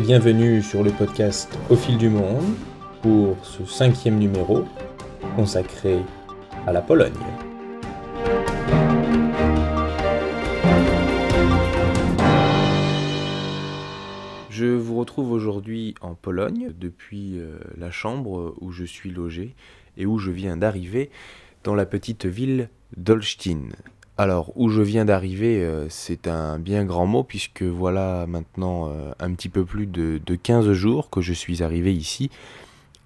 Bienvenue 0.00 0.62
sur 0.62 0.82
le 0.82 0.90
podcast 0.90 1.58
Au 1.68 1.76
fil 1.76 1.98
du 1.98 2.08
monde 2.08 2.54
pour 3.02 3.36
ce 3.44 3.66
cinquième 3.66 4.18
numéro 4.18 4.64
consacré 5.36 5.98
à 6.66 6.72
la 6.72 6.80
Pologne. 6.80 7.12
Je 14.48 14.64
vous 14.64 14.96
retrouve 14.98 15.30
aujourd'hui 15.30 15.94
en 16.00 16.14
Pologne 16.14 16.72
depuis 16.74 17.38
euh, 17.38 17.58
la 17.76 17.90
chambre 17.90 18.54
où 18.62 18.72
je 18.72 18.84
suis 18.84 19.10
logé 19.10 19.54
et 19.98 20.06
où 20.06 20.16
je 20.16 20.30
viens 20.30 20.56
d'arriver 20.56 21.10
dans 21.64 21.74
la 21.74 21.84
petite 21.84 22.24
ville 22.24 22.70
d'Olsztyn. 22.96 23.68
Alors, 24.18 24.52
où 24.56 24.68
je 24.68 24.82
viens 24.82 25.06
d'arriver, 25.06 25.64
euh, 25.64 25.88
c'est 25.88 26.28
un 26.28 26.58
bien 26.58 26.84
grand 26.84 27.06
mot, 27.06 27.24
puisque 27.24 27.62
voilà 27.62 28.26
maintenant 28.28 28.90
euh, 28.90 29.12
un 29.18 29.32
petit 29.32 29.48
peu 29.48 29.64
plus 29.64 29.86
de, 29.86 30.20
15 30.34 30.72
jours 30.72 31.08
que 31.08 31.22
je 31.22 31.32
suis 31.32 31.62
arrivé 31.62 31.94
ici 31.94 32.30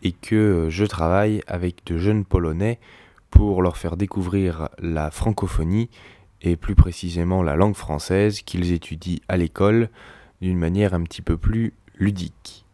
et 0.02 0.10
que 0.10 0.34
euh, 0.34 0.70
je 0.70 0.84
travaille 0.84 1.42
avec 1.46 1.84
de 1.86 1.96
jeunes 1.96 2.24
Polonais 2.24 2.80
pour 3.30 3.62
leur 3.62 3.76
faire 3.76 3.96
découvrir 3.96 4.68
la 4.80 5.12
francophonie 5.12 5.90
et 6.42 6.56
plus 6.56 6.74
précisément 6.74 7.42
la 7.42 7.54
langue 7.54 7.76
française 7.76 8.40
qu'ils 8.42 8.72
étudient 8.72 9.20
à 9.28 9.36
l'école 9.36 9.90
d'une 10.42 10.58
manière 10.58 10.92
un 10.92 11.02
petit 11.02 11.22
peu 11.22 11.36
plus 11.36 11.72
ludique. 11.94 12.64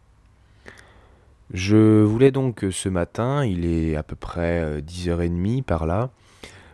Je 1.52 2.02
voulais 2.02 2.30
donc 2.30 2.64
ce 2.70 2.88
matin, 2.88 3.44
il 3.44 3.66
est 3.66 3.94
à 3.94 4.02
peu 4.02 4.16
près 4.16 4.80
10h30 4.80 5.62
par 5.62 5.86
là, 5.86 6.10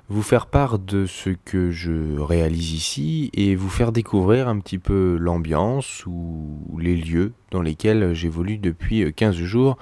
vous 0.09 0.23
faire 0.23 0.47
part 0.47 0.79
de 0.79 1.07
ce 1.07 1.31
que 1.31 1.71
je 1.71 2.19
réalise 2.19 2.73
ici 2.73 3.31
et 3.35 3.55
vous 3.55 3.69
faire 3.69 3.93
découvrir 3.93 4.49
un 4.49 4.59
petit 4.59 4.79
peu 4.79 5.17
l'ambiance 5.21 6.05
ou 6.07 6.79
les 6.81 6.97
lieux 6.97 7.33
dans 7.51 7.61
lesquels 7.61 8.15
j'évolue 8.15 8.59
depuis 8.59 9.13
15 9.13 9.37
jours 9.37 9.77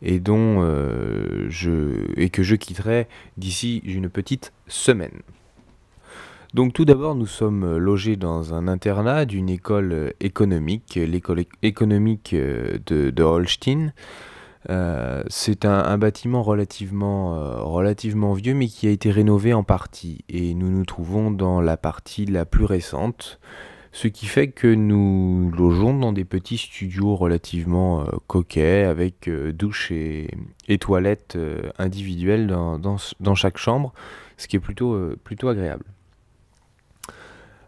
et 0.00 0.20
dont 0.20 0.62
euh, 0.62 1.46
je 1.48 2.06
et 2.16 2.30
que 2.30 2.42
je 2.42 2.54
quitterai 2.54 3.08
d'ici 3.36 3.82
une 3.84 4.08
petite 4.08 4.52
semaine. 4.68 5.22
Donc 6.54 6.74
tout 6.74 6.84
d'abord, 6.84 7.14
nous 7.14 7.26
sommes 7.26 7.78
logés 7.78 8.16
dans 8.16 8.52
un 8.52 8.68
internat 8.68 9.24
d'une 9.24 9.48
école 9.48 10.12
économique, 10.20 10.96
l'école 10.96 11.44
économique 11.62 12.34
de, 12.34 13.10
de 13.10 13.22
Holstein. 13.22 13.92
Euh, 14.70 15.22
c'est 15.28 15.64
un, 15.64 15.98
bâtiment 15.98 16.42
relativement, 16.42 17.34
euh, 17.34 17.62
relativement 17.62 18.32
vieux, 18.32 18.54
mais 18.54 18.68
qui 18.68 18.86
a 18.86 18.90
été 18.90 19.10
rénové 19.10 19.54
en 19.54 19.64
partie. 19.64 20.24
Et 20.28 20.54
nous 20.54 20.70
nous 20.70 20.84
trouvons 20.84 21.30
dans 21.30 21.60
la 21.60 21.76
partie 21.76 22.26
la 22.26 22.44
plus 22.44 22.64
récente, 22.64 23.40
ce 23.90 24.08
qui 24.08 24.26
fait 24.26 24.48
que 24.48 24.72
nous 24.72 25.50
logeons 25.56 25.98
dans 25.98 26.12
des 26.12 26.24
petits 26.24 26.58
studios 26.58 27.16
relativement 27.16 28.02
euh, 28.02 28.06
coquets, 28.26 28.84
avec 28.84 29.28
douche 29.28 29.90
et, 29.90 30.28
toilettes 30.80 31.36
individuelles 31.78 32.46
dans, 32.46 32.78
dans, 32.78 33.34
chaque 33.34 33.58
chambre, 33.58 33.92
ce 34.38 34.48
qui 34.48 34.56
est 34.56 34.60
plutôt, 34.60 34.98
plutôt 35.22 35.48
agréable. 35.48 35.84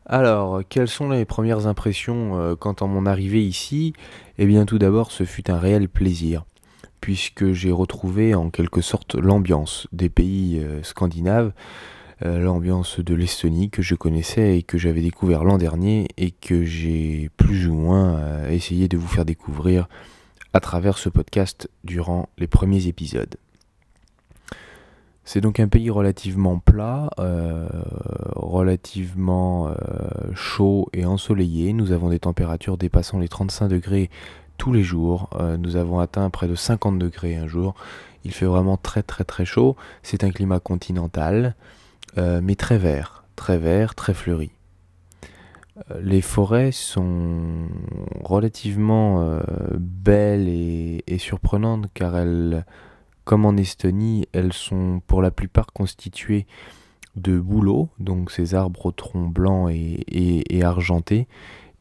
Alors, 0.07 0.63
quelles 0.67 0.89
sont 0.89 1.11
les 1.11 1.27
premières 1.27 1.67
impressions 1.67 2.57
quant 2.59 2.73
à 2.73 2.87
mon 2.87 3.05
arrivée 3.05 3.43
ici? 3.43 3.93
Eh 4.39 4.47
bien, 4.47 4.65
tout 4.65 4.79
d'abord, 4.79 5.11
ce 5.11 5.25
fut 5.25 5.51
un 5.51 5.59
réel 5.59 5.89
plaisir 5.91 6.45
puisque 7.05 7.53
j'ai 7.53 7.71
retrouvé 7.71 8.35
en 8.35 8.49
quelque 8.49 8.81
sorte 8.81 9.15
l'ambiance 9.15 9.87
des 9.93 10.09
pays 10.09 10.59
euh, 10.59 10.83
scandinaves, 10.83 11.53
euh, 12.25 12.39
l'ambiance 12.39 12.99
de 12.99 13.15
l'Estonie 13.15 13.69
que 13.69 13.83
je 13.83 13.95
connaissais 13.95 14.57
et 14.57 14.63
que 14.63 14.79
j'avais 14.79 15.03
découvert 15.03 15.45
l'an 15.45 15.59
dernier 15.59 16.09
et 16.17 16.31
que 16.31 16.65
j'ai 16.65 17.29
plus 17.37 17.69
ou 17.69 17.75
moins 17.75 18.15
euh, 18.15 18.49
essayé 18.49 18.89
de 18.89 18.97
vous 18.97 19.07
faire 19.07 19.27
découvrir 19.27 19.87
à 20.55 20.61
travers 20.61 20.97
ce 20.97 21.11
podcast 21.11 21.69
durant 21.85 22.31
les 22.39 22.47
premiers 22.47 22.87
épisodes. 22.87 23.37
C'est 25.25 25.43
donc 25.43 25.61
un 25.61 25.69
pays 25.69 25.91
relativement 25.91 26.59
plat, 26.59 27.11
relativement 28.37 29.75
chaud 30.35 30.91
et 30.93 31.07
ensoleillé. 31.07 31.73
Nous 31.73 31.93
avons 31.93 32.11
des 32.11 32.19
températures 32.19 32.77
dépassant 32.77 33.19
les 33.19 33.29
35 33.29 33.69
degrés 33.69 34.11
tous 34.57 34.73
les 34.73 34.83
jours. 34.83 35.29
Euh, 35.35 35.57
nous 35.57 35.77
avons 35.77 35.99
atteint 35.99 36.29
près 36.31 36.49
de 36.49 36.55
50 36.55 36.99
degrés 36.99 37.37
un 37.37 37.47
jour. 37.47 37.75
Il 38.25 38.33
fait 38.33 38.47
vraiment 38.47 38.77
très 38.77 39.03
très 39.03 39.25
très 39.25 39.45
chaud. 39.45 39.77
C'est 40.03 40.25
un 40.25 40.31
climat 40.31 40.61
continental, 40.61 41.55
euh, 42.19 42.41
mais 42.43 42.55
très 42.55 42.79
vert, 42.79 43.25
très 43.37 43.59
vert, 43.59 43.95
très 43.95 44.15
fleuri. 44.15 44.51
Euh, 45.91 46.01
les 46.03 46.23
forêts 46.23 46.73
sont 46.73 47.69
relativement 48.23 49.39
belles 49.77 50.49
et, 50.49 51.03
et, 51.07 51.19
surprenantes 51.19 51.87
car 51.95 52.17
elles, 52.17 52.65
comme 53.25 53.45
en 53.45 53.57
Estonie, 53.57 54.27
elles 54.33 54.53
sont 54.53 55.03
pour 55.07 55.21
la 55.21 55.31
plupart 55.31 55.73
constituées 55.73 56.47
de 57.17 57.39
bouleaux, 57.39 57.91
donc 58.01 58.31
ces 58.31 58.55
arbres 58.55 58.87
au 58.87 58.93
tronc 58.93 59.29
blanc 59.29 59.69
et, 59.69 60.03
et 60.09 60.63
argenté, 60.65 61.29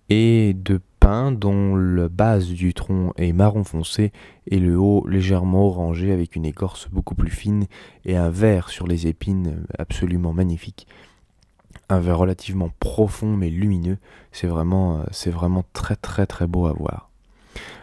et 0.09 0.53
de 0.53 0.79
dont 1.03 1.75
la 1.75 2.07
base 2.07 2.47
du 2.47 2.73
tronc 2.73 3.11
est 3.17 3.33
marron 3.33 3.65
foncé 3.65 4.13
et 4.47 4.57
le 4.57 4.77
haut 4.77 5.05
légèrement 5.05 5.67
orangé 5.67 6.13
avec 6.13 6.37
une 6.37 6.45
écorce 6.45 6.87
beaucoup 6.89 7.13
plus 7.13 7.29
fine 7.29 7.65
et 8.05 8.15
un 8.15 8.29
vert 8.29 8.69
sur 8.69 8.87
les 8.87 9.07
épines 9.07 9.65
absolument 9.77 10.31
magnifique. 10.31 10.87
Un 11.89 11.99
vert 11.99 12.17
relativement 12.17 12.71
profond 12.79 13.35
mais 13.35 13.49
lumineux, 13.49 13.97
c'est 14.31 14.47
vraiment, 14.47 15.03
c'est 15.11 15.29
vraiment 15.29 15.65
très 15.73 15.97
très 15.97 16.25
très 16.25 16.47
beau 16.47 16.67
à 16.67 16.73
voir. 16.73 17.09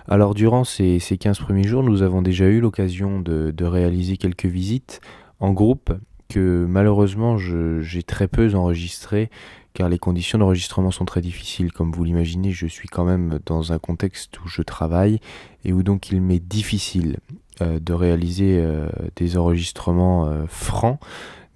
Alors 0.08 0.32
durant 0.32 0.64
ces, 0.64 0.98
ces 0.98 1.18
15 1.18 1.40
premiers 1.40 1.68
jours, 1.68 1.82
nous 1.82 2.00
avons 2.00 2.22
déjà 2.22 2.46
eu 2.46 2.60
l'occasion 2.60 3.20
de 3.20 3.64
réaliser 3.64 4.16
quelques 4.16 4.46
visites 4.46 5.02
en 5.40 5.52
groupe 5.52 5.92
que 6.30 6.64
malheureusement 6.66 7.36
j'ai 7.36 8.02
très 8.02 8.28
peu 8.28 8.54
enregistrées 8.54 9.30
car 9.74 9.88
les 9.88 9.98
conditions 9.98 10.38
d'enregistrement 10.38 10.90
sont 10.90 11.04
très 11.04 11.20
difficiles. 11.20 11.72
Comme 11.72 11.92
vous 11.92 12.04
l'imaginez, 12.04 12.50
je 12.50 12.66
suis 12.66 12.88
quand 12.88 13.04
même 13.04 13.38
dans 13.46 13.72
un 13.72 13.78
contexte 13.78 14.38
où 14.40 14.48
je 14.48 14.62
travaille 14.62 15.20
et 15.64 15.72
où 15.72 15.82
donc 15.82 16.10
il 16.10 16.20
m'est 16.20 16.40
difficile 16.40 17.16
euh, 17.62 17.78
de 17.78 17.92
réaliser 17.92 18.58
euh, 18.58 18.88
des 19.16 19.36
enregistrements 19.36 20.26
euh, 20.26 20.44
francs. 20.46 20.98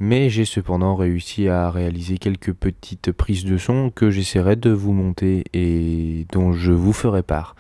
Mais 0.01 0.29
j'ai 0.29 0.45
cependant 0.45 0.97
réussi 0.97 1.49
à 1.49 1.71
réaliser 1.71 2.19
quelques 2.19 2.53
petites 2.53 3.13
prises 3.13 3.45
de 3.45 3.57
son 3.57 3.91
que 3.91 4.11
j'essaierai 4.11 4.57
de 4.57 4.71
vous 4.71 4.93
monter 4.93 5.45
et 5.55 6.27
dont 6.33 6.53
je 6.53 6.73
vous 6.73 6.93
ferai 6.93 7.23
part. 7.23 7.55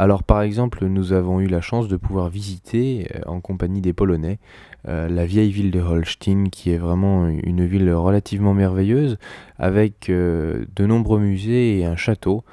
Alors 0.00 0.22
par 0.22 0.42
exemple, 0.42 0.86
nous 0.86 1.12
avons 1.12 1.40
eu 1.40 1.48
la 1.48 1.60
chance 1.60 1.88
de 1.88 1.96
pouvoir 1.96 2.28
visiter, 2.28 3.08
euh, 3.16 3.20
en 3.26 3.40
compagnie 3.40 3.80
des 3.80 3.92
Polonais, 3.92 4.38
euh, 4.86 5.08
la 5.08 5.26
vieille 5.26 5.50
ville 5.50 5.72
de 5.72 5.80
Holstein, 5.80 6.44
qui 6.52 6.70
est 6.70 6.78
vraiment 6.78 7.26
une 7.26 7.66
ville 7.66 7.92
relativement 7.92 8.54
merveilleuse, 8.54 9.18
avec 9.58 10.08
euh, 10.08 10.64
de 10.76 10.86
nombreux 10.86 11.18
musées 11.18 11.80
et 11.80 11.84
un 11.84 11.96
château, 11.96 12.44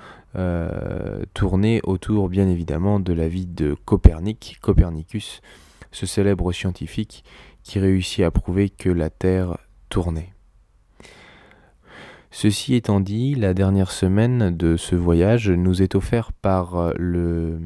tourné 1.34 1.80
autour 1.86 2.28
bien 2.28 2.50
évidemment 2.50 3.00
de 3.00 3.14
la 3.14 3.30
vie 3.30 3.46
de 3.46 3.74
Copernic, 3.86 4.58
Copernicus, 4.62 5.40
ce 5.94 6.06
célèbre 6.06 6.52
scientifique 6.52 7.24
qui 7.64 7.80
réussit 7.80 8.26
à 8.26 8.32
prouver 8.32 8.70
que 8.70 8.90
la 8.90 9.10
Terre 9.10 9.58
tournait. 9.88 10.35
Ceci 12.38 12.76
étant 12.76 13.00
dit, 13.00 13.34
la 13.34 13.54
dernière 13.54 13.92
semaine 13.92 14.58
de 14.58 14.76
ce 14.76 14.98
voyage 14.98 15.50
nous 15.50 15.82
est 15.82 15.96
offerte 15.96 16.34
par 16.42 16.76
euh, 16.76 16.92
le 16.98 17.62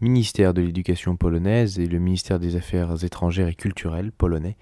ministère 0.00 0.54
de 0.54 0.60
l'Éducation 0.60 1.14
polonaise 1.14 1.78
et 1.78 1.86
le 1.86 2.00
ministère 2.00 2.40
des 2.40 2.56
Affaires 2.56 3.04
étrangères 3.04 3.46
et 3.46 3.54
culturelles 3.54 4.10
polonais. 4.10 4.56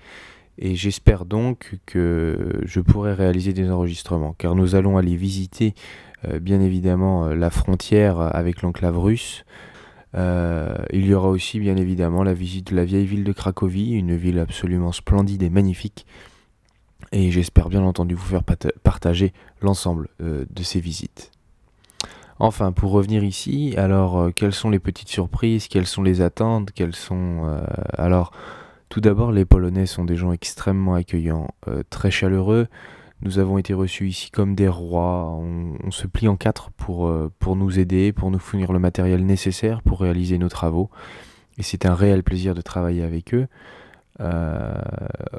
Et 0.59 0.75
j'espère 0.75 1.25
donc 1.25 1.77
que 1.87 2.61
je 2.67 2.81
pourrai 2.81 3.15
réaliser 3.15 3.55
des 3.55 3.71
enregistrements, 3.71 4.35
car 4.37 4.55
nous 4.55 4.75
allons 4.75 4.99
aller 4.99 5.17
visiter 5.17 5.73
euh, 6.29 6.39
bien 6.39 6.61
évidemment 6.61 7.29
euh, 7.29 7.35
la 7.35 7.49
frontière 7.49 8.21
avec 8.21 8.61
l'enclave 8.61 8.99
russe. 8.99 9.47
il 10.13 11.07
y 11.07 11.15
aura 11.15 11.31
aussi 11.31 11.61
bien 11.61 11.79
évidemment 11.79 12.25
la 12.25 12.35
visite 12.35 12.73
de 12.73 12.77
la 12.77 12.85
vieille 12.85 13.07
ville 13.07 13.25
de 13.25 13.33
Cracovie, 13.33 13.93
une 13.93 14.17
ville 14.17 14.39
absolument 14.39 14.93
splendide 14.93 15.43
et 15.43 15.49
magnifique, 15.49 16.05
et 17.13 17.31
j'espère 17.31 17.69
bien 17.69 17.83
entendu 17.83 18.15
vous 18.15 18.27
faire 18.27 18.45
partager 18.83 19.33
l'ensemble 19.61 20.09
euh, 20.21 20.45
de 20.51 20.63
ces 20.63 20.81
visites. 20.81 21.31
Enfin, 22.39 22.73
pour 22.73 22.93
revenir 22.93 23.23
ici, 23.25 23.75
alors 23.77 24.19
euh, 24.19 24.31
quelles 24.31 24.55
sont 24.55 24.71
les 24.71 24.79
petites 24.79 25.09
surprises, 25.09 25.69
quelles 25.69 25.87
sont 25.87 26.03
les 26.03 26.23
attentes, 26.23 26.73
quelles 26.73 26.95
sont... 26.95 27.43
Euh, 27.45 27.63
alors, 27.99 28.33
tout 28.89 29.01
d'abord, 29.01 29.33
les 29.33 29.45
Polonais 29.45 29.87
sont 29.87 30.05
des 30.05 30.17
gens 30.17 30.33
extrêmement 30.33 30.95
accueillants, 30.95 31.47
très 31.91 32.11
chaleureux. 32.11 32.67
Nous 33.23 33.39
avons 33.39 33.57
été 33.57 33.73
reçus 33.73 34.09
ici 34.09 34.33
comme 34.33 34.57
des 34.57 34.67
rois. 34.67 35.27
On, 35.31 35.93
se 35.93 36.09
plie 36.09 36.27
en 36.27 36.35
quatre 36.35 36.73
pour, 36.73 37.09
pour 37.39 37.55
nous 37.55 37.79
aider, 37.79 38.13
pour 38.13 38.33
nous 38.33 38.41
fournir 38.41 38.73
le 38.73 38.81
matériel 38.81 39.25
nécessaire 39.25 39.83
pour 39.83 40.01
réaliser 40.01 40.39
nos 40.39 40.49
travaux. 40.49 40.91
Et 41.57 41.63
c'est 41.63 41.87
un 41.87 41.95
réel 41.95 42.25
plaisir 42.25 42.57
de 42.57 42.63
travailler 42.63 43.05
avec 43.05 43.33
eux. 43.33 43.47
Euh, 44.21 44.75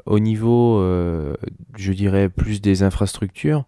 au 0.06 0.18
niveau, 0.18 0.78
euh, 0.80 1.34
je 1.76 1.92
dirais, 1.92 2.28
plus 2.28 2.60
des 2.60 2.82
infrastructures, 2.82 3.64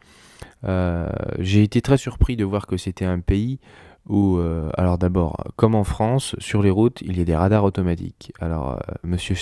euh, 0.65 1.09
j'ai 1.39 1.63
été 1.63 1.81
très 1.83 1.97
surpris 1.97 2.37
de 2.37 2.45
voir 2.45 2.67
que 2.67 2.77
c'était 2.77 3.05
un 3.05 3.21
pays 3.21 3.59
Ou 4.07 4.39
alors 4.77 4.99
d'abord, 4.99 5.45
comme 5.57 5.75
en 5.75 5.85
France, 5.85 6.37
sur 6.39 6.63
les 6.63 6.69
routes, 6.69 7.01
il 7.01 7.17
y 7.17 7.23
a 7.23 7.25
des 7.25 7.35
radars 7.35 7.65
automatiques. 7.65 8.35
Alors, 8.39 8.79
monsieur, 9.03 9.35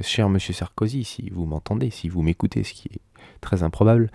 cher 0.00 0.30
monsieur 0.30 0.54
Sarkozy, 0.54 1.04
si 1.04 1.28
vous 1.28 1.44
m'entendez, 1.44 1.90
si 1.90 2.08
vous 2.08 2.22
m'écoutez, 2.22 2.64
ce 2.64 2.72
qui 2.72 2.88
est 2.88 3.00
très 3.42 3.62
improbable, 3.62 4.10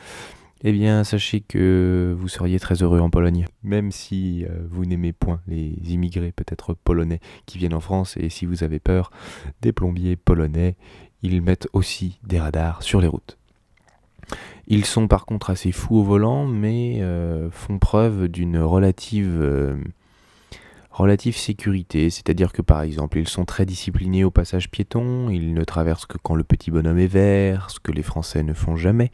eh 0.64 0.72
bien, 0.72 1.04
sachez 1.04 1.42
que 1.42 2.16
vous 2.18 2.28
seriez 2.28 2.60
très 2.60 2.84
heureux 2.84 3.00
en 3.00 3.10
Pologne, 3.10 3.46
même 3.64 3.92
si 3.92 4.46
euh, 4.46 4.68
vous 4.70 4.86
n'aimez 4.86 5.12
point 5.14 5.42
les 5.48 5.74
immigrés 5.88 6.32
peut-être 6.32 6.74
polonais 6.74 7.20
qui 7.46 7.58
viennent 7.58 7.74
en 7.74 7.80
France, 7.80 8.16
et 8.18 8.30
si 8.30 8.46
vous 8.46 8.64
avez 8.64 8.80
peur 8.80 9.12
des 9.62 9.72
plombiers 9.72 10.16
polonais, 10.16 10.76
ils 11.24 11.42
mettent 11.42 11.68
aussi 11.74 12.20
des 12.24 12.40
radars 12.40 12.84
sur 12.84 13.02
les 13.02 13.08
routes. 13.08 13.38
Ils 14.68 14.86
sont 14.86 15.08
par 15.08 15.26
contre 15.26 15.50
assez 15.50 15.72
fous 15.72 15.98
au 15.98 16.04
volant, 16.04 16.46
mais 16.46 17.00
euh, 17.02 17.50
font 17.52 17.80
preuve 17.80 18.28
d'une 18.28 18.60
relative, 18.60 19.38
euh, 19.42 19.76
relative 21.02 21.36
sécurité, 21.36 22.10
c'est-à-dire 22.10 22.54
que 22.54 22.62
par 22.62 22.82
exemple, 22.82 23.18
ils 23.18 23.28
sont 23.28 23.46
très 23.46 23.66
disciplinés 23.66 24.24
au 24.24 24.32
passage 24.32 24.70
piéton, 24.70 25.30
ils 25.30 25.54
ne 25.54 25.64
traversent 25.64 26.06
que 26.06 26.18
quand 26.18 26.36
le 26.36 26.44
petit 26.44 26.72
bonhomme 26.72 27.00
est 27.00 27.08
vert, 27.08 27.70
ce 27.70 27.80
que 27.80 27.92
les 27.92 28.04
Français 28.04 28.44
ne 28.44 28.54
font 28.54 28.76
jamais. 28.76 29.12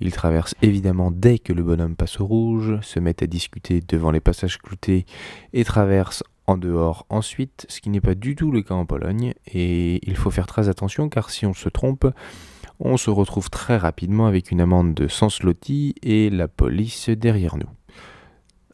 Ils 0.00 0.12
traversent 0.12 0.56
évidemment 0.62 1.10
dès 1.12 1.38
que 1.38 1.52
le 1.52 1.62
bonhomme 1.62 1.94
passe 1.94 2.20
au 2.20 2.26
rouge, 2.26 2.78
se 2.82 2.98
mettent 2.98 3.22
à 3.22 3.28
discuter 3.28 3.80
devant 3.86 4.10
les 4.10 4.20
passages 4.20 4.58
cloutés 4.58 5.06
et 5.52 5.64
traversent 5.64 6.24
en 6.46 6.56
dehors 6.56 7.06
ensuite, 7.08 7.66
ce 7.68 7.80
qui 7.80 7.88
n'est 7.90 8.00
pas 8.00 8.16
du 8.16 8.34
tout 8.34 8.50
le 8.50 8.62
cas 8.62 8.74
en 8.74 8.84
Pologne. 8.84 9.34
Et 9.46 10.00
il 10.08 10.16
faut 10.16 10.30
faire 10.30 10.46
très 10.46 10.68
attention 10.68 11.08
car 11.08 11.30
si 11.30 11.46
on 11.46 11.54
se 11.54 11.68
trompe, 11.68 12.06
on 12.80 12.96
se 12.96 13.10
retrouve 13.10 13.48
très 13.48 13.76
rapidement 13.76 14.26
avec 14.26 14.50
une 14.50 14.60
amende 14.60 14.94
de 14.94 15.06
100 15.06 15.30
zloty 15.30 15.94
et 16.02 16.30
la 16.30 16.48
police 16.48 17.08
derrière 17.10 17.56
nous. 17.56 17.68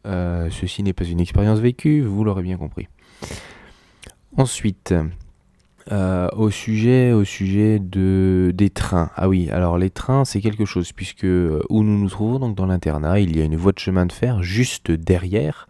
Euh, 0.07 0.49
ceci 0.51 0.83
n'est 0.83 0.93
pas 0.93 1.05
une 1.05 1.21
expérience 1.21 1.59
vécue, 1.59 2.03
vous 2.03 2.25
l'aurez 2.25 2.43
bien 2.43 2.57
compris. 2.57 2.89
Ensuite, 4.37 4.95
euh, 5.91 6.29
au 6.37 6.51
sujet, 6.51 7.13
au 7.13 7.25
sujet 7.25 7.79
de, 7.79 8.53
des 8.55 8.71
trains. 8.71 9.11
Ah 9.17 9.29
oui, 9.29 9.51
alors 9.51 9.79
les 9.79 9.91
trains, 9.91 10.25
c'est 10.25 10.41
quelque 10.41 10.65
chose, 10.65 10.93
puisque 10.93 11.25
euh, 11.25 11.63
où 11.69 11.83
nous 11.83 11.99
nous 11.99 12.09
trouvons, 12.09 12.39
donc 12.39 12.57
dans 12.57 12.67
l'internat, 12.67 13.21
il 13.21 13.37
y 13.37 13.41
a 13.41 13.45
une 13.45 13.57
voie 13.57 13.73
de 13.73 13.79
chemin 13.79 14.07
de 14.07 14.13
fer 14.13 14.43
juste 14.43 14.91
derrière 14.91 15.69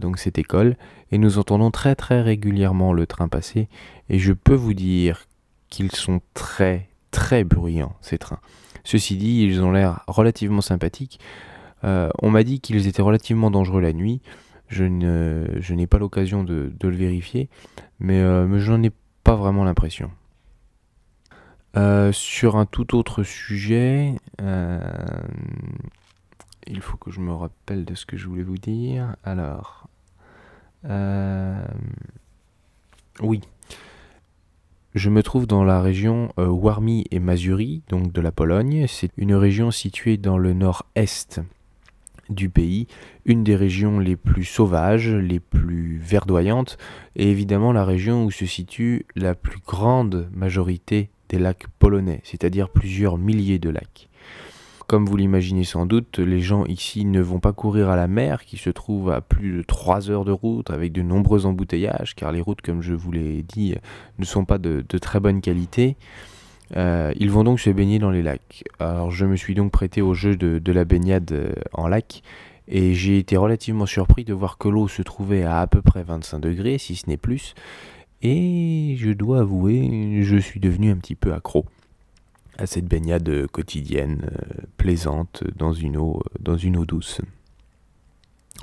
donc 0.00 0.18
cette 0.18 0.38
école, 0.38 0.76
et 1.12 1.18
nous 1.18 1.36
entendons 1.38 1.70
très 1.70 1.94
très 1.94 2.22
régulièrement 2.22 2.94
le 2.94 3.06
train 3.06 3.28
passer, 3.28 3.68
et 4.08 4.18
je 4.18 4.32
peux 4.32 4.54
vous 4.54 4.72
dire 4.72 5.26
qu'ils 5.68 5.92
sont 5.92 6.22
très 6.32 6.88
très 7.10 7.44
bruyants, 7.44 7.94
ces 8.00 8.16
trains. 8.16 8.40
Ceci 8.82 9.18
dit, 9.18 9.42
ils 9.42 9.60
ont 9.62 9.70
l'air 9.70 10.04
relativement 10.06 10.62
sympathiques. 10.62 11.20
On 11.82 12.30
m'a 12.30 12.42
dit 12.44 12.60
qu'ils 12.60 12.86
étaient 12.86 13.02
relativement 13.02 13.50
dangereux 13.50 13.80
la 13.80 13.92
nuit. 13.92 14.20
Je, 14.68 14.84
n'ai 14.84 15.86
pas 15.86 15.98
l'occasion 15.98 16.44
de, 16.44 16.72
le 16.80 16.96
vérifier, 16.96 17.48
mais, 18.00 18.22
mais 18.46 18.60
j'en 18.60 18.82
ai 18.82 18.92
pas 19.24 19.36
vraiment 19.36 19.64
l'impression. 19.64 20.10
Euh, 21.76 22.12
sur 22.12 22.56
un 22.56 22.66
tout 22.66 22.96
autre 22.96 23.22
sujet, 23.22 24.16
euh, 24.40 24.80
il 26.66 26.80
faut 26.80 26.96
que 26.96 27.10
je 27.10 27.20
me 27.20 27.32
rappelle 27.32 27.84
de 27.84 27.94
ce 27.94 28.06
que 28.06 28.16
je 28.16 28.26
voulais 28.26 28.42
vous 28.42 28.58
dire. 28.58 29.14
Alors, 29.22 29.88
euh, 30.86 31.62
oui, 33.20 33.42
je 34.94 35.10
me 35.10 35.22
trouve 35.22 35.46
dans 35.46 35.62
la 35.62 35.80
région 35.80 36.32
Warmi 36.36 37.04
et 37.10 37.20
Mazuri, 37.20 37.82
donc 37.88 38.12
de 38.12 38.20
la 38.20 38.32
Pologne. 38.32 38.86
C'est 38.88 39.12
une 39.16 39.34
région 39.34 39.70
située 39.70 40.16
dans 40.16 40.38
le 40.38 40.54
nord-est 40.54 41.40
du 42.28 42.48
pays, 42.48 42.86
une 43.24 43.44
des 43.44 43.56
régions 43.56 43.98
les 43.98 44.16
plus 44.16 44.44
sauvages, 44.44 45.10
les 45.10 45.40
plus 45.40 45.98
verdoyantes, 46.02 46.78
et 47.16 47.30
évidemment 47.30 47.72
la 47.72 47.84
région 47.84 48.24
où 48.24 48.30
se 48.30 48.46
situe 48.46 49.06
la 49.16 49.34
plus 49.34 49.60
grande 49.66 50.28
majorité 50.32 51.10
des 51.28 51.38
lacs 51.38 51.66
polonais, 51.78 52.20
c'est-à-dire 52.24 52.68
plusieurs 52.70 53.18
milliers 53.18 53.58
de 53.58 53.70
lacs. 53.70 54.08
Comme 54.88 55.04
vous 55.04 55.18
l'imaginez 55.18 55.64
sans 55.64 55.84
doute, 55.84 56.18
les 56.18 56.40
gens 56.40 56.64
ici 56.64 57.04
ne 57.04 57.20
vont 57.20 57.40
pas 57.40 57.52
courir 57.52 57.90
à 57.90 57.96
la 57.96 58.08
mer 58.08 58.46
qui 58.46 58.56
se 58.56 58.70
trouve 58.70 59.10
à 59.10 59.20
plus 59.20 59.58
de 59.58 59.62
3 59.62 60.10
heures 60.10 60.24
de 60.24 60.32
route 60.32 60.70
avec 60.70 60.92
de 60.92 61.02
nombreux 61.02 61.44
embouteillages, 61.44 62.14
car 62.14 62.32
les 62.32 62.40
routes, 62.40 62.62
comme 62.62 62.80
je 62.80 62.94
vous 62.94 63.12
l'ai 63.12 63.42
dit, 63.42 63.74
ne 64.18 64.24
sont 64.24 64.46
pas 64.46 64.56
de, 64.56 64.80
très 64.98 65.20
bonne 65.20 65.42
qualité. 65.42 65.98
Euh, 66.76 67.12
ils 67.16 67.30
vont 67.30 67.44
donc 67.44 67.60
se 67.60 67.70
baigner 67.70 67.98
dans 67.98 68.10
les 68.10 68.22
lacs. 68.22 68.64
Alors 68.78 69.10
je 69.10 69.26
me 69.26 69.36
suis 69.36 69.54
donc 69.54 69.72
prêté 69.72 70.02
au 70.02 70.14
jeu 70.14 70.36
de, 70.36 70.72
la 70.72 70.84
baignade 70.84 71.32
euh, 71.32 71.52
en 71.72 71.88
lac 71.88 72.22
et 72.66 72.94
j'ai 72.94 73.18
été 73.18 73.36
relativement 73.36 73.86
surpris 73.86 74.24
de 74.24 74.34
voir 74.34 74.58
que 74.58 74.68
l'eau 74.68 74.88
se 74.88 75.02
trouvait 75.02 75.44
à 75.44 75.60
à 75.60 75.66
peu 75.66 75.80
près 75.80 76.02
25 76.02 76.38
degrés, 76.38 76.76
si 76.78 76.96
ce 76.96 77.08
n'est 77.08 77.16
plus. 77.16 77.54
Et 78.20 78.96
je 78.98 79.10
dois 79.10 79.40
avouer, 79.40 80.20
je 80.22 80.36
suis 80.36 80.60
devenu 80.60 80.90
un 80.90 80.96
petit 80.96 81.14
peu 81.14 81.32
accro 81.32 81.64
à 82.58 82.66
cette 82.66 82.86
baignade 82.86 83.46
quotidienne, 83.46 84.28
euh, 84.32 84.62
plaisante, 84.76 85.44
dans 85.56 85.72
une 85.72 85.96
eau, 85.96 86.20
douce. 86.40 87.20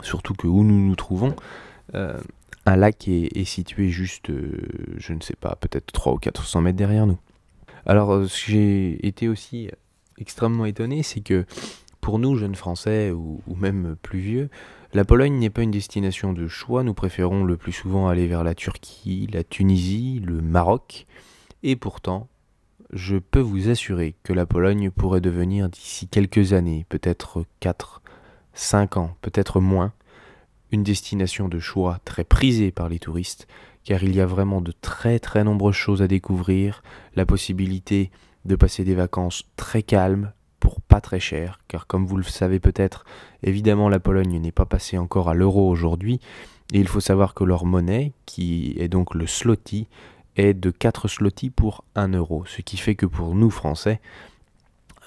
Surtout 0.04 0.34
que 0.34 0.48
où 0.48 0.64
nous 0.64 0.88
nous 0.88 0.96
trouvons, 0.96 1.34
un 1.94 2.76
lac 2.76 3.08
est, 3.08 3.38
est 3.38 3.46
situé 3.46 3.88
juste, 3.90 4.30
je 4.98 5.14
ne 5.14 5.22
sais 5.22 5.38
pas, 5.40 5.56
peut-être 5.56 5.94
300 5.94 6.16
ou 6.16 6.20
400 6.20 6.62
mètres 6.62 6.78
derrière 6.78 7.08
nous. 7.08 7.18
Alors, 7.86 8.14
euh, 8.14 8.28
ce 8.28 8.46
que 8.46 8.52
j'ai 8.52 9.08
été 9.08 9.28
aussi 9.28 9.70
extrêmement 10.18 10.66
étonné, 10.66 11.04
c'est 11.04 11.22
que 11.22 11.46
pour 12.02 12.20
nous, 12.20 12.36
jeunes 12.36 12.56
Français 12.56 13.12
ou, 13.12 13.42
même 13.56 13.96
plus 14.02 14.20
vieux, 14.20 14.50
la 14.94 15.06
Pologne 15.06 15.40
n'est 15.40 15.50
pas 15.50 15.64
une 15.64 15.72
destination 15.72 16.34
de 16.34 16.48
choix. 16.48 16.84
Nous 16.84 16.94
préférons 16.94 17.44
le 17.44 17.58
plus 17.58 17.72
souvent 17.72 18.08
aller 18.08 18.28
vers 18.28 18.44
la 18.44 18.56
Turquie, 18.56 19.28
la 19.34 19.44
Tunisie, 19.44 20.22
le 20.24 20.42
Maroc. 20.42 21.08
Et 21.64 21.76
pourtant, 21.76 22.28
je 22.94 23.18
peux 23.18 23.40
vous 23.40 23.70
assurer 23.70 24.16
que 24.24 24.34
la 24.34 24.46
Pologne 24.46 24.92
pourrait 24.92 25.22
devenir 25.22 25.68
d'ici 25.68 26.08
quelques 26.08 26.54
années, 26.54 26.86
peut-être 26.90 27.44
4, 27.60 28.02
5 28.54 28.98
ans, 28.98 29.18
peut-être 29.22 29.60
moins, 29.60 29.92
une 30.72 30.84
destination 30.84 31.50
de 31.50 31.60
choix 31.60 32.00
très 32.06 32.24
prisée 32.24 32.72
par 32.72 32.88
les 32.88 33.00
touristes 33.00 33.48
car 33.86 34.04
il 34.04 34.14
y 34.16 34.20
a 34.20 34.26
vraiment 34.26 34.62
de 34.62 34.74
très 34.74 35.20
très 35.20 35.44
nombreuses 35.44 35.76
choses 35.76 36.02
à 36.02 36.08
découvrir, 36.08 36.84
la 37.16 37.26
possibilité 37.26 38.12
de 38.44 38.56
passer 38.56 38.84
des 38.84 38.96
vacances 38.96 39.44
très 39.56 39.84
calmes 39.84 40.34
pour 40.60 40.82
pas 40.82 41.00
très 41.00 41.20
cher, 41.20 41.60
car 41.68 41.86
comme 41.86 42.06
vous 42.06 42.18
le 42.18 42.24
savez 42.24 42.60
peut-être, 42.60 43.06
évidemment 43.44 43.88
la 43.88 44.00
Pologne 44.00 44.40
n'est 44.40 44.52
pas 44.52 44.66
passée 44.66 44.98
encore 44.98 45.30
à 45.30 45.36
l'euro 45.36 45.70
aujourd'hui, 45.70 46.20
et 46.74 46.80
il 46.80 46.88
faut 46.88 47.00
savoir 47.00 47.36
que 47.36 47.44
leur 47.44 47.66
monnaie, 47.66 48.14
qui 48.26 48.76
est 48.80 48.88
donc 48.88 49.14
le 49.14 49.28
zloty, 49.28 49.88
est 50.36 50.56
de 50.56 50.72
4 50.72 51.08
zloty 51.08 51.52
pour 51.52 51.86
1 51.94 52.10
euro, 52.14 52.44
ce 52.48 52.62
qui 52.62 52.78
fait 52.78 52.96
que 52.96 53.06
pour 53.06 53.36
nous 53.36 53.52
Français, 53.52 54.02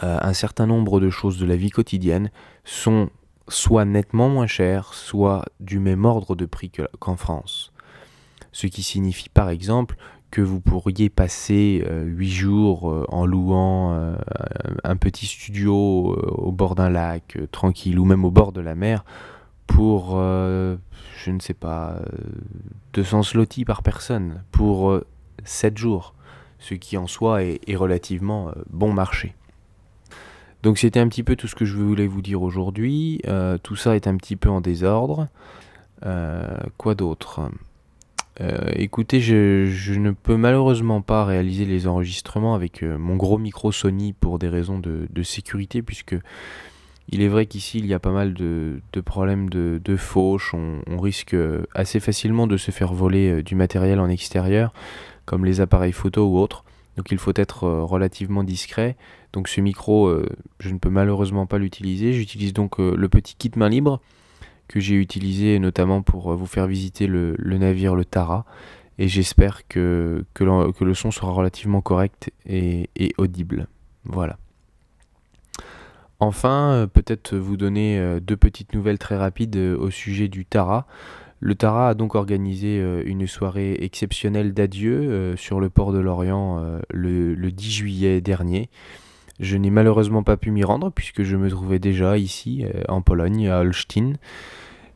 euh, 0.05 0.19
un 0.23 0.33
certain 0.33 0.67
nombre 0.67 1.01
de 1.01 1.11
choses 1.11 1.39
de 1.39 1.47
la 1.47 1.57
vie 1.57 1.71
quotidienne 1.71 2.31
sont 2.65 3.11
soit 3.49 3.85
nettement 3.85 4.29
moins 4.29 4.47
chères, 4.47 4.95
soit 4.95 5.45
du 5.59 5.81
même 5.81 6.05
ordre 6.05 6.37
de 6.37 6.47
prix 6.47 6.71
qu'en 7.01 7.17
France 7.17 7.73
ce 8.53 8.67
qui 8.67 8.83
signifie 8.83 9.29
par 9.29 9.51
exemple 9.51 9.97
que 10.31 10.41
vous 10.43 10.61
pourriez 10.61 11.09
passer 11.09 11.83
euh, 11.87 12.05
huit 12.05 12.31
jours 12.31 12.91
euh, 12.91 13.05
en 13.09 13.25
louant 13.25 13.95
euh, 13.95 14.17
un 14.85 14.97
petit 14.97 15.27
studio 15.27 15.75
au 15.75 16.53
bord 16.53 16.75
d'un 16.75 16.91
lac 16.91 17.39
tranquille 17.51 17.99
ou 17.99 18.05
même 18.05 18.25
au 18.25 18.31
bord 18.31 18.53
de 18.53 18.61
la 18.61 18.75
mer 18.75 19.05
pour, 19.67 20.19
je 20.19 21.31
ne 21.31 21.39
sais 21.41 21.53
pas, 21.53 22.01
200 22.95 23.23
slotty 23.23 23.67
par 23.67 23.83
personne 23.83 24.43
pour 24.51 24.99
7 25.45 25.77
jours, 25.77 26.15
ce 26.59 26.73
qui 26.73 26.97
en 26.97 27.07
soi 27.07 27.43
est 27.43 27.77
relativement 27.77 28.51
bon 28.71 28.95
marché. 28.95 29.35
Donc 30.63 30.79
c'était 30.79 31.01
un 31.01 31.07
petit 31.07 31.23
peu 31.23 31.37
tout 31.37 31.49
ce 31.49 31.55
que 31.55 31.67
je 31.67 31.77
voulais 31.77 32.07
vous 32.07 32.23
dire 32.23 32.41
aujourd'hui. 32.41 33.21
tout 33.63 33.77
ça 33.77 33.95
est 33.95 34.07
un 34.07 34.17
petit 34.17 34.37
peu 34.37 34.49
en 34.49 34.63
désordre. 34.63 35.29
quoi 36.79 36.95
d'autre? 36.95 37.51
Euh, 38.41 38.71
écoutez, 38.75 39.21
je, 39.21 39.99
ne 39.99 40.13
peux 40.13 40.37
malheureusement 40.37 41.03
pas 41.03 41.25
réaliser 41.25 41.65
les 41.65 41.87
enregistrements 41.87 42.55
avec 42.55 42.83
euh, 42.83 42.97
mon 42.97 43.17
gros 43.17 43.39
micro 43.39 43.73
Sony 43.73 44.13
pour 44.13 44.39
des 44.39 44.49
raisons 44.49 44.79
de, 44.79 45.23
sécurité, 45.23 45.83
puisque 45.83 46.17
il 47.11 47.21
est 47.21 47.29
vrai 47.29 47.47
qu'ici 47.47 47.79
il 47.79 47.87
y 47.87 47.95
a 47.95 47.99
pas 47.99 48.13
mal 48.13 48.35
de, 48.35 48.81
problèmes 49.05 49.49
de, 49.51 49.97
fauche. 49.97 50.55
On, 50.55 50.99
risque 50.99 51.37
assez 51.75 52.01
facilement 52.01 52.47
de 52.47 52.57
se 52.57 52.71
faire 52.71 52.93
voler 52.93 53.31
euh, 53.31 53.43
du 53.43 53.55
matériel 53.57 53.99
en 53.99 54.09
extérieur, 54.09 54.73
comme 55.25 55.45
les 55.45 55.61
appareils 55.61 55.93
photo 55.93 56.29
ou 56.29 56.39
autres. 56.39 56.65
Donc 56.97 57.11
il 57.11 57.19
faut 57.19 57.33
être 57.35 57.69
relativement 57.69 58.43
discret. 58.43 58.97
Donc 59.33 59.49
ce 59.49 59.61
micro, 59.61 60.13
je 60.59 60.71
ne 60.71 60.79
peux 60.79 60.89
malheureusement 60.89 61.47
pas 61.47 61.59
l'utiliser. 61.59 62.13
J'utilise 62.13 62.53
donc 62.53 62.79
le 62.79 63.09
petit 63.09 63.37
kit 63.37 63.53
main 63.55 63.69
libre 63.69 64.01
que 64.69 64.81
j'ai 64.81 64.95
utilisé 64.95 65.59
notamment 65.59 66.03
pour 66.03 66.33
euh, 66.33 66.35
vous 66.35 66.47
faire 66.47 66.67
visiter 66.67 67.07
le, 67.07 67.37
navire 67.39 67.95
le 67.95 68.05
Tara. 68.05 68.45
Et 68.99 69.09
j'espère 69.09 69.67
que, 69.69 70.25
le 70.41 70.95
son 70.95 71.11
sera 71.11 71.33
relativement 71.33 71.81
correct 71.81 72.31
et, 72.47 72.89
audible. 73.17 73.69
Voilà. 74.05 74.39
Enfin, 76.21 76.89
peut-être 76.93 77.37
vous 77.37 77.57
donner 77.57 78.19
deux 78.21 78.37
petites 78.37 78.75
nouvelles 78.75 78.99
très 78.99 79.17
rapides 79.17 79.57
au 79.57 79.91
sujet 79.91 80.27
du 80.27 80.45
Tara. 80.45 80.89
Le 81.39 81.55
Tara 81.55 81.91
a 81.91 81.95
donc 81.95 82.17
organisé 82.17 82.83
une 83.07 83.29
soirée 83.29 83.77
exceptionnelle 83.83 84.53
d'adieu 84.53 85.37
sur 85.37 85.61
le 85.61 85.71
port 85.71 85.93
de 85.93 86.01
Lorient 86.01 86.81
le, 86.91 87.37
10 87.53 87.71
juillet 87.71 88.21
dernier. 88.21 88.69
Je 89.41 89.57
n'ai 89.57 89.71
malheureusement 89.71 90.23
pas 90.23 90.37
pu 90.37 90.51
m'y 90.51 90.65
rendre 90.65 90.91
puisque 90.91 91.23
je 91.23 91.37
me 91.37 91.49
trouvais 91.49 91.79
déjà 91.79 92.19
ici 92.19 92.65
en 92.89 93.03
Pologne, 93.03 93.49
à 93.49 93.61
Holstein. 93.61 94.15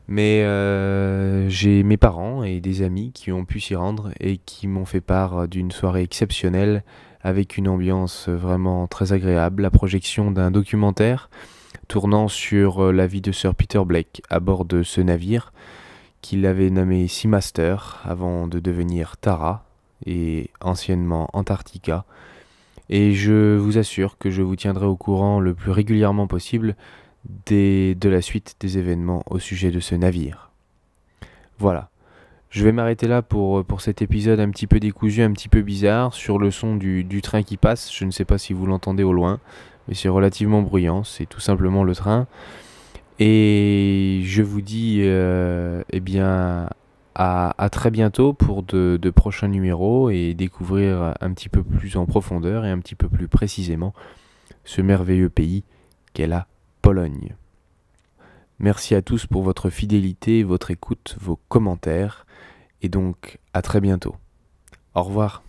Mais 0.07 0.43
euh, 0.43 1.47
j'ai 1.49 1.83
mes 1.83 1.97
parents 1.97 2.43
et 2.43 2.59
des 2.59 2.81
amis 2.81 3.11
qui 3.13 3.31
ont 3.31 3.45
pu 3.45 3.59
s'y 3.59 3.75
rendre 3.75 4.11
et 4.19 4.37
qui 4.37 4.67
m'ont 4.67 4.85
fait 4.85 5.01
part 5.01 5.47
d'une 5.47 5.71
soirée 5.71 6.03
exceptionnelle 6.03 6.83
avec 7.21 7.57
une 7.57 7.69
ambiance 7.69 8.27
vraiment 8.27 8.85
très 8.87 9.13
agréable, 9.13 9.63
la 9.63 9.71
projection 9.71 10.29
d'un 10.29 10.51
documentaire 10.51 11.29
tournant 11.87 12.27
sur 12.27 12.91
la 12.91 13.07
vie 13.07 13.21
de 13.21 13.31
Sir 13.31 13.55
Peter 13.55 13.81
Blake 13.85 14.21
à 14.29 14.41
bord 14.41 14.65
de 14.65 14.83
ce 14.83 14.99
navire 14.99 15.53
qu'il 16.21 16.45
avait 16.45 16.69
nommé 16.69 17.07
Seamaster 17.07 17.75
avant 18.03 18.47
de 18.47 18.59
devenir 18.59 19.17
Tara 19.17 19.65
et 20.05 20.49
anciennement 20.61 21.29
Antarctica. 21.33 22.05
Et 22.93 23.13
je 23.13 23.55
vous 23.55 23.79
assure 23.79 24.19
que 24.19 24.29
je 24.29 24.43
vous 24.43 24.55
tiendrai 24.55 24.85
au 24.85 24.95
courant 24.95 25.39
le 25.39 25.55
plus 25.55 25.71
régulièrement 25.71 26.27
possible 26.27 26.75
de 27.47 28.07
la 28.07 28.21
suite 28.21 28.55
des 28.59 28.77
événements 28.77 29.23
au 29.31 29.39
sujet 29.39 29.71
de 29.71 29.79
ce 29.79 29.95
navire. 29.95 30.51
Voilà. 31.57 31.89
Je 32.51 32.63
vais 32.63 32.71
m'arrêter 32.71 33.07
là 33.07 33.23
pour, 33.23 33.65
cet 33.79 34.03
épisode 34.03 34.39
un 34.39 34.51
petit 34.51 34.67
peu 34.67 34.79
décousu, 34.79 35.23
un 35.23 35.31
petit 35.31 35.49
peu 35.49 35.63
bizarre, 35.63 36.13
sur 36.13 36.37
le 36.37 36.51
son 36.51 36.75
du, 36.75 37.21
train 37.23 37.41
qui 37.41 37.57
passe. 37.57 37.91
Je 37.91 38.05
ne 38.05 38.11
sais 38.11 38.25
pas 38.25 38.37
si 38.37 38.53
vous 38.53 38.67
l'entendez 38.67 39.01
au 39.01 39.11
loin, 39.11 39.39
mais 39.87 39.95
c'est 39.95 40.07
relativement 40.07 40.61
bruyant, 40.61 41.03
c'est 41.03 41.25
tout 41.25 41.39
simplement 41.39 41.83
le 41.83 41.95
train. 41.95 42.27
Et 43.17 44.21
je 44.23 44.43
vous 44.43 44.61
dis 44.61 44.99
euh, 45.01 45.81
eh 45.91 45.99
bien, 45.99 46.69
à, 47.15 47.69
très 47.71 47.91
bientôt 47.91 48.33
pour 48.33 48.63
de 48.63 49.09
prochains 49.09 49.47
numéros 49.47 50.09
et 50.09 50.33
découvrir 50.33 51.13
un 51.19 51.33
petit 51.33 51.49
peu 51.49 51.63
plus 51.63 51.97
en 51.97 52.05
profondeur 52.05 52.65
et 52.65 52.71
un 52.71 52.79
petit 52.79 52.95
peu 52.95 53.09
plus 53.09 53.27
précisément 53.27 53.93
ce 54.65 54.81
merveilleux 54.81 55.29
pays 55.29 55.63
qu'est 56.13 56.27
la 56.27 56.47
Pologne. 56.81 57.35
Merci 58.59 58.95
à 58.95 59.01
tous 59.01 59.25
pour 59.25 59.41
votre 59.41 59.69
fidélité, 59.69 60.43
votre 60.43 60.71
écoute, 60.71 61.17
vos 61.19 61.37
commentaires, 61.47 62.25
et 62.81 62.89
donc 62.89 63.39
à 63.53 63.61
très 63.61 63.81
bientôt. 63.81 64.15
Au 64.95 65.03
revoir. 65.03 65.43